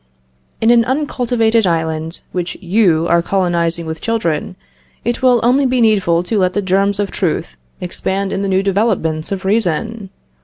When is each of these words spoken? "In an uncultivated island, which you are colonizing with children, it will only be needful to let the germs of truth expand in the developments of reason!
"In 0.61 0.71
an 0.71 0.83
uncultivated 0.83 1.67
island, 1.67 2.21
which 2.31 2.57
you 2.59 3.05
are 3.07 3.21
colonizing 3.21 3.85
with 3.85 4.01
children, 4.01 4.55
it 5.05 5.21
will 5.21 5.39
only 5.43 5.67
be 5.67 5.79
needful 5.79 6.23
to 6.23 6.39
let 6.39 6.53
the 6.53 6.61
germs 6.63 6.99
of 6.99 7.11
truth 7.11 7.55
expand 7.79 8.33
in 8.33 8.41
the 8.41 8.63
developments 8.63 9.31
of 9.31 9.45
reason! 9.45 10.09